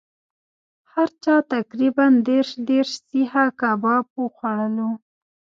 [0.93, 4.89] هر چا تقریبأ دېرش دېرش سیخه کباب وخوړلو.